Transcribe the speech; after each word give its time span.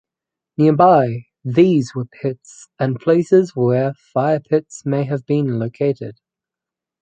Nearby 0.57 1.25
these 1.43 1.93
were 1.93 2.05
pits 2.05 2.67
and 2.79 2.99
places 2.99 3.55
where 3.55 3.93
fire 3.93 4.39
pits 4.39 4.81
may 4.83 5.03
have 5.03 5.27
been 5.27 5.59
located. 5.59 6.15